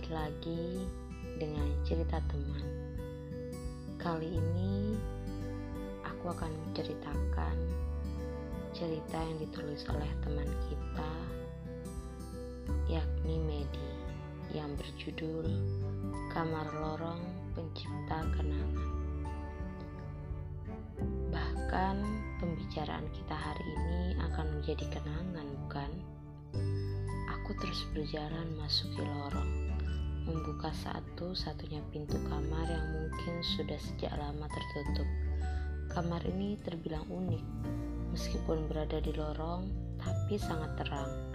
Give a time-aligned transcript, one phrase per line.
[0.00, 0.64] balik lagi
[1.36, 2.64] dengan cerita teman.
[4.00, 4.96] Kali ini
[6.00, 7.56] aku akan menceritakan
[8.72, 11.12] cerita yang ditulis oleh teman kita,
[12.88, 13.92] yakni Medi,
[14.56, 15.52] yang berjudul
[16.32, 17.20] Kamar Lorong
[17.52, 18.88] Pencipta Kenangan.
[21.28, 21.96] Bahkan
[22.40, 25.92] pembicaraan kita hari ini akan menjadi kenangan, bukan?
[27.36, 29.59] Aku terus berjalan masuki lorong,
[30.30, 35.08] membuka satu-satunya pintu kamar yang mungkin sudah sejak lama tertutup.
[35.90, 37.44] Kamar ini terbilang unik,
[38.14, 39.66] meskipun berada di lorong,
[39.98, 41.30] tapi sangat terang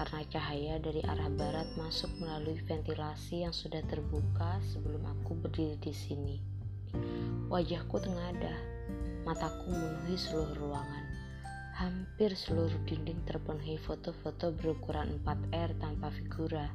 [0.00, 5.92] karena cahaya dari arah barat masuk melalui ventilasi yang sudah terbuka sebelum aku berdiri di
[5.92, 6.40] sini.
[7.52, 8.56] Wajahku tengadah,
[9.28, 11.04] mataku memenuhi seluruh ruangan.
[11.76, 16.72] Hampir seluruh dinding terpenuhi foto-foto berukuran 4R tanpa figura.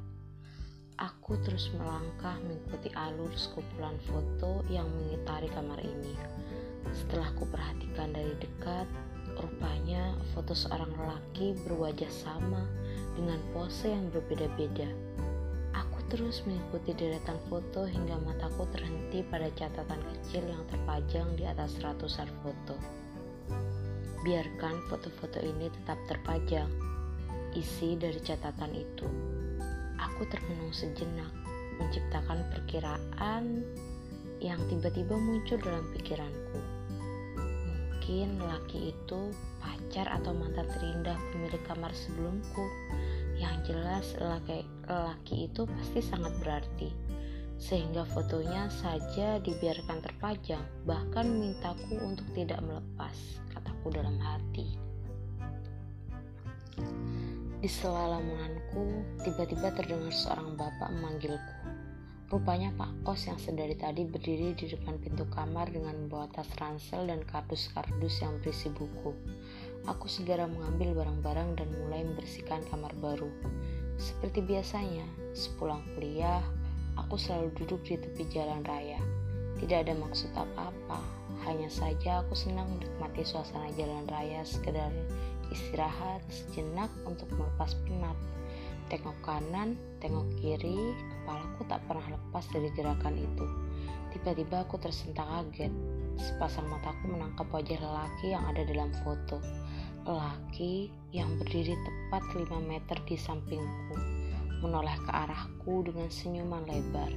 [0.95, 6.15] Aku terus melangkah mengikuti alur sekumpulan foto yang mengitari kamar ini.
[6.95, 8.87] Setelah ku perhatikan dari dekat,
[9.35, 12.63] rupanya foto seorang lelaki berwajah sama
[13.19, 14.87] dengan pose yang berbeda-beda.
[15.75, 21.75] Aku terus mengikuti deretan foto hingga mataku terhenti pada catatan kecil yang terpajang di atas
[21.83, 22.79] ratusan foto.
[24.23, 26.71] Biarkan foto-foto ini tetap terpajang.
[27.51, 29.07] Isi dari catatan itu.
[30.11, 31.31] Aku termenung sejenak,
[31.81, 33.65] menciptakan perkiraan
[34.39, 36.59] yang tiba-tiba muncul dalam pikiranku.
[37.65, 42.65] Mungkin laki itu pacar atau mantan terindah pemilik kamar sebelumku.
[43.35, 47.15] Yang jelas laki, laki itu pasti sangat berarti
[47.55, 54.75] sehingga fotonya saja dibiarkan terpajang, bahkan mintaku untuk tidak melepas, kataku dalam hati.
[57.61, 61.53] Di sela lamunanku, tiba-tiba terdengar seorang bapak memanggilku.
[62.31, 67.05] Rupanya Pak Kos yang sedari tadi berdiri di depan pintu kamar dengan membawa tas ransel
[67.05, 69.13] dan kardus-kardus yang berisi buku.
[69.85, 73.29] Aku segera mengambil barang-barang dan mulai membersihkan kamar baru.
[74.01, 75.05] Seperti biasanya,
[75.37, 76.41] sepulang kuliah,
[76.95, 78.99] Aku selalu duduk di tepi jalan raya.
[79.59, 80.99] Tidak ada maksud apa-apa,
[81.43, 84.91] hanya saja aku senang menikmati suasana jalan raya sekedar
[85.51, 88.17] istirahat sejenak untuk melepas penat.
[88.87, 93.45] Tengok kanan, tengok kiri, kepalaku tak pernah lepas dari gerakan itu.
[94.13, 95.73] Tiba-tiba aku tersentak kaget.
[96.15, 99.41] Sepasang mataku menangkap wajah lelaki yang ada dalam foto.
[100.05, 103.97] Lelaki yang berdiri tepat 5 meter di sampingku
[104.63, 107.11] menoleh ke arahku dengan senyuman lebar.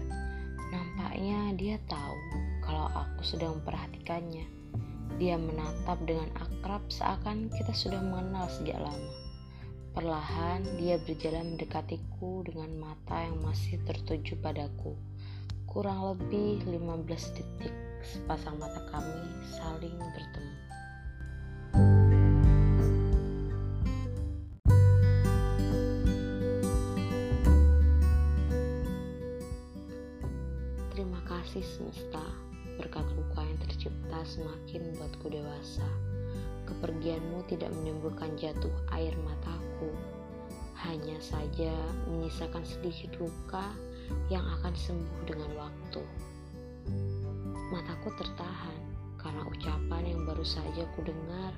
[0.68, 2.18] Nampaknya dia tahu
[2.60, 4.57] kalau aku sedang memperhatikannya.
[5.16, 9.12] Dia menatap dengan akrab seakan kita sudah mengenal sejak lama.
[9.96, 14.92] Perlahan dia berjalan mendekatiku dengan mata yang masih tertuju padaku.
[15.64, 17.72] Kurang lebih 15 detik
[18.04, 19.24] sepasang mata kami
[19.56, 20.68] saling bertemu.
[31.48, 32.24] kasih semesta,
[32.78, 35.84] berkat luka yang tercipta semakin membuatku dewasa.
[36.70, 39.90] Kepergianmu tidak menimbulkan jatuh air mataku,
[40.86, 41.74] hanya saja
[42.06, 43.74] menyisakan sedikit luka
[44.30, 46.02] yang akan sembuh dengan waktu.
[47.74, 48.80] Mataku tertahan
[49.18, 51.52] karena ucapan yang baru saja ku dengar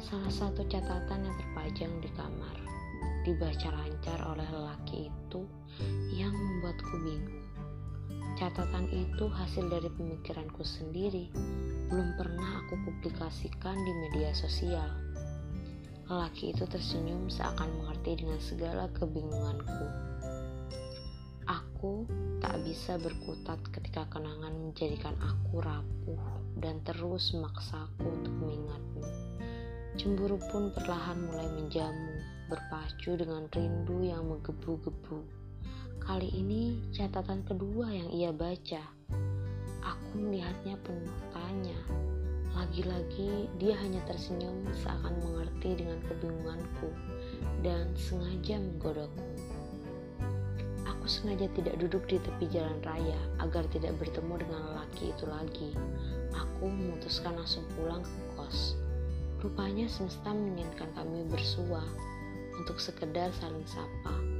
[0.00, 2.56] salah satu catatan yang terpajang di kamar
[3.22, 5.42] dibaca lancar oleh lelaki itu
[6.14, 7.41] yang membuatku bingung.
[8.42, 11.30] Catatan itu hasil dari pemikiranku sendiri,
[11.86, 14.90] belum pernah aku publikasikan di media sosial.
[16.10, 19.86] Lelaki itu tersenyum seakan mengerti dengan segala kebingunganku.
[21.46, 22.02] Aku
[22.42, 29.06] tak bisa berkutat ketika kenangan menjadikan aku rapuh dan terus memaksaku untuk mengingatmu.
[29.94, 32.10] Cemburu pun perlahan mulai menjamu,
[32.50, 35.41] berpacu dengan rindu yang menggebu-gebu.
[36.02, 38.82] Kali ini catatan kedua yang ia baca.
[39.86, 41.78] Aku melihatnya penuh tanya.
[42.58, 46.90] Lagi-lagi dia hanya tersenyum seakan mengerti dengan kebingunganku
[47.62, 49.30] dan sengaja menggodokku.
[50.90, 55.70] Aku sengaja tidak duduk di tepi jalan raya agar tidak bertemu dengan lelaki itu lagi.
[56.34, 58.74] Aku memutuskan langsung pulang ke kos.
[59.38, 61.86] Rupanya semesta menginginkan kami bersua
[62.58, 64.31] untuk sekedar saling sapa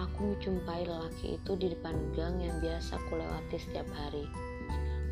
[0.00, 4.24] Aku menjumpai lelaki itu di depan gang yang biasa aku lewati setiap hari.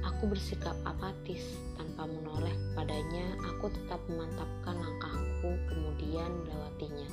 [0.01, 3.37] Aku bersikap apatis tanpa menoleh kepadanya.
[3.53, 7.09] Aku tetap memantapkan langkahku, kemudian melewatinya.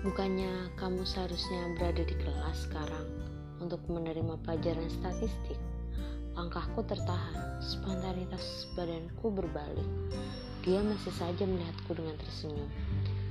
[0.00, 3.04] Bukannya kamu seharusnya berada di kelas sekarang
[3.60, 5.60] untuk menerima pelajaran statistik?
[6.32, 9.90] Langkahku tertahan, spontanitas badanku berbalik.
[10.64, 12.72] Dia masih saja melihatku dengan tersenyum.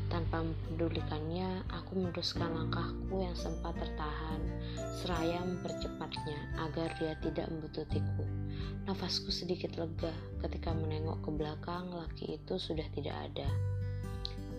[0.10, 4.42] Tanpa mempedulikannya, aku meneruskan langkahku yang sempat tertahan,
[4.98, 8.26] seraya mempercepatnya agar dia tidak membututiku.
[8.90, 10.10] Nafasku sedikit lega
[10.42, 13.46] ketika menengok ke belakang, laki itu sudah tidak ada.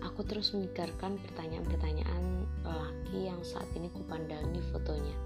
[0.06, 5.18] Aku terus memikirkan pertanyaan-pertanyaan laki yang saat ini kupandangi fotonya.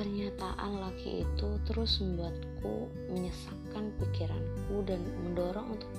[0.00, 5.92] Pernyataan laki itu terus membuatku menyesakkan pikiranku dan mendorong untuk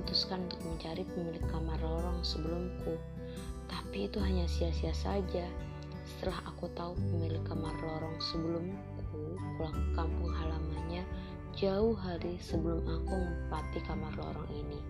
[0.00, 2.96] memutuskan untuk mencari pemilik kamar lorong sebelumku,
[3.68, 5.44] tapi itu hanya sia-sia saja.
[6.08, 11.04] Setelah aku tahu pemilik kamar lorong sebelumku pulang ke kampung halamannya
[11.52, 14.80] jauh hari sebelum aku menempati kamar lorong ini.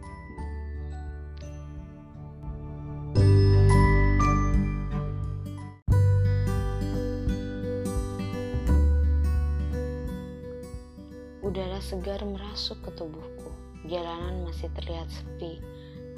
[11.42, 13.69] Udara segar merasuk ke tubuhku.
[13.88, 15.56] Jalanan masih terlihat sepi,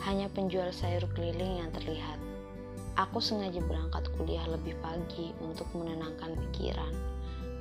[0.03, 2.19] hanya penjual sayur keliling yang terlihat.
[2.99, 6.91] Aku sengaja berangkat kuliah lebih pagi untuk menenangkan pikiran.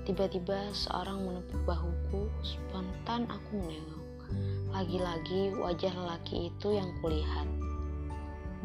[0.10, 4.08] Tiba-tiba seorang menepuk bahuku, spontan aku menengok.
[4.74, 7.46] Lagi-lagi wajah lelaki itu yang kulihat.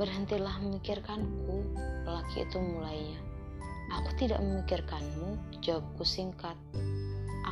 [0.01, 1.69] Berhentilah memikirkanku,
[2.09, 3.21] lelaki itu mulainya.
[3.93, 6.57] Aku tidak memikirkanmu, jawabku singkat.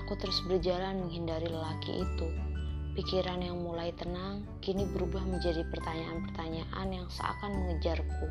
[0.03, 2.54] Aku terus berjalan menghindari lelaki itu.
[2.95, 8.31] Pikiran yang mulai tenang kini berubah menjadi pertanyaan-pertanyaan yang seakan mengejarku.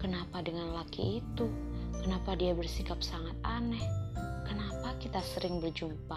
[0.00, 1.44] Kenapa dengan laki itu?
[2.00, 3.84] Kenapa dia bersikap sangat aneh?
[4.48, 6.16] Kenapa kita sering berjumpa?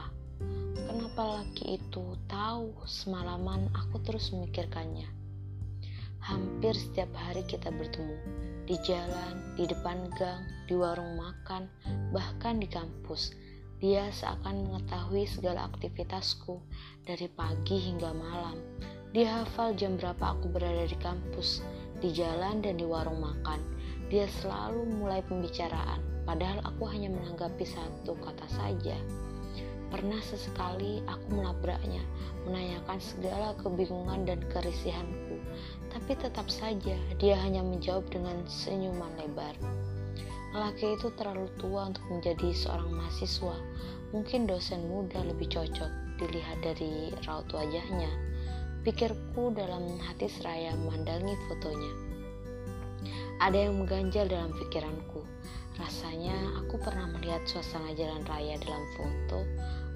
[0.80, 5.12] Kenapa laki itu tahu semalaman aku terus memikirkannya?
[6.24, 8.16] Hampir setiap hari kita bertemu
[8.64, 10.40] di jalan, di depan gang,
[10.72, 11.68] di warung makan,
[12.16, 13.36] bahkan di kampus
[13.84, 16.56] dia seakan mengetahui segala aktivitasku
[17.04, 18.56] dari pagi hingga malam.
[19.12, 21.60] Dia hafal jam berapa aku berada di kampus,
[22.00, 23.60] di jalan dan di warung makan.
[24.08, 28.96] Dia selalu mulai pembicaraan, padahal aku hanya menanggapi satu kata saja.
[29.92, 32.08] Pernah sesekali aku melabraknya,
[32.48, 35.44] menanyakan segala kebingungan dan kerisihanku,
[35.92, 39.60] tapi tetap saja dia hanya menjawab dengan senyuman lebar.
[40.54, 43.58] Lelaki itu terlalu tua untuk menjadi seorang mahasiswa.
[44.14, 45.90] Mungkin dosen muda lebih cocok
[46.22, 48.10] dilihat dari raut wajahnya.
[48.86, 51.94] Pikirku dalam hati seraya memandangi fotonya.
[53.42, 55.26] Ada yang mengganjal dalam pikiranku.
[55.82, 59.42] Rasanya aku pernah melihat suasana jalan raya dalam foto.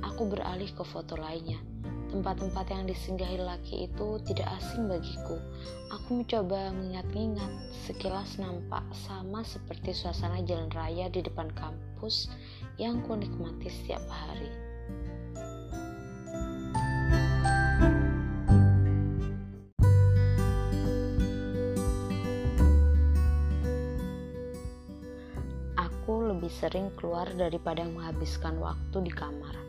[0.02, 1.62] Aku beralih ke foto lainnya
[2.08, 5.44] Tempat-tempat yang disinggahi laki itu tidak asing bagiku.
[5.92, 7.52] Aku mencoba mengingat-ingat,
[7.84, 12.32] sekilas nampak sama seperti suasana jalan raya di depan kampus
[12.80, 14.48] yang kunikmati setiap hari.
[25.76, 29.67] Aku lebih sering keluar daripada menghabiskan waktu di kamar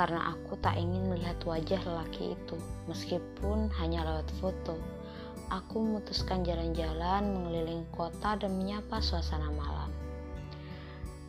[0.00, 2.56] karena aku tak ingin melihat wajah lelaki itu,
[2.88, 4.80] meskipun hanya lewat foto.
[5.52, 9.92] Aku memutuskan jalan-jalan mengelilingi kota dan menyapa suasana malam.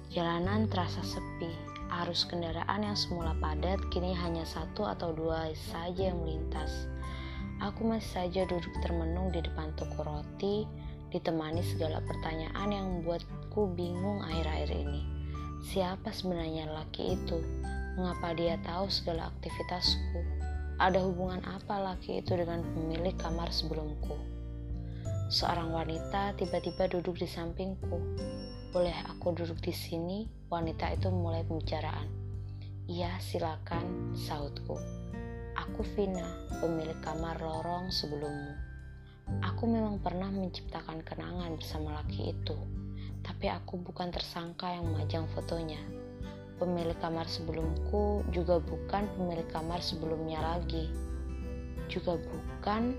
[0.07, 1.51] Jalanan terasa sepi,
[1.99, 6.87] arus kendaraan yang semula padat kini hanya satu atau dua saja yang melintas.
[7.59, 10.63] Aku masih saja duduk termenung di depan toko roti,
[11.11, 15.03] ditemani segala pertanyaan yang membuatku bingung akhir-akhir ini.
[15.59, 17.43] Siapa sebenarnya laki itu?
[17.91, 20.23] Mengapa dia tahu segala aktivitasku?
[20.79, 24.15] Ada hubungan apa laki itu dengan pemilik kamar sebelumku?
[25.27, 27.99] Seorang wanita tiba-tiba duduk di sampingku.
[28.71, 30.23] Boleh aku duduk di sini?
[30.47, 32.07] Wanita itu mulai pembicaraan.
[32.87, 34.79] Iya, silakan, sahutku.
[35.59, 38.55] Aku Vina, pemilik kamar lorong sebelummu.
[39.51, 42.55] Aku memang pernah menciptakan kenangan bersama laki itu,
[43.19, 46.00] tapi aku bukan tersangka yang memajang fotonya
[46.61, 50.93] pemilik kamar sebelumku juga bukan pemilik kamar sebelumnya lagi.
[51.89, 52.93] Juga bukan,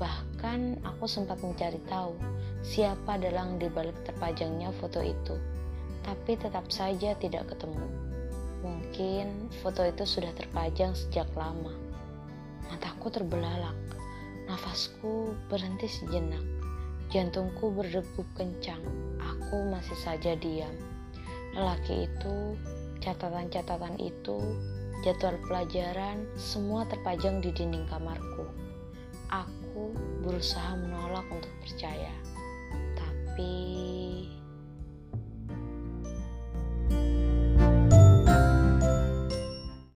[0.00, 2.16] bahkan aku sempat mencari tahu
[2.64, 5.36] siapa dalang di balik terpajangnya foto itu,
[6.00, 7.86] tapi tetap saja tidak ketemu.
[8.64, 11.76] Mungkin foto itu sudah terpajang sejak lama.
[12.72, 13.76] Mataku terbelalak,
[14.48, 16.42] nafasku berhenti sejenak,
[17.12, 18.80] jantungku berdegup kencang.
[19.20, 20.87] Aku masih saja diam.
[21.58, 22.54] Lelaki itu
[22.98, 24.58] Catatan-catatan itu,
[25.06, 28.42] jadwal pelajaran, semua terpajang di dinding kamarku.
[29.30, 29.94] Aku
[30.26, 32.10] berusaha menolak untuk percaya,
[32.98, 33.54] tapi